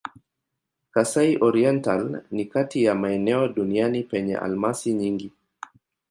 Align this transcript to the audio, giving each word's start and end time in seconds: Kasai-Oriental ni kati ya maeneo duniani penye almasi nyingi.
Kasai-Oriental 0.91 2.23
ni 2.31 2.45
kati 2.45 2.83
ya 2.83 2.95
maeneo 2.95 3.47
duniani 3.47 4.03
penye 4.03 4.37
almasi 4.37 4.93
nyingi. 4.93 5.31